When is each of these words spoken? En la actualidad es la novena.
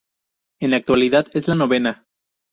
En 0.59 0.71
la 0.71 0.77
actualidad 0.77 1.27
es 1.35 1.47
la 1.47 1.53
novena. 1.53 2.07